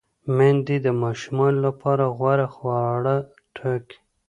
میندې 0.35 0.77
د 0.85 0.87
ماشومانو 1.03 1.59
لپاره 1.67 2.03
غوره 2.17 2.47
خواړه 2.55 3.15
ټاکي۔ 3.55 3.97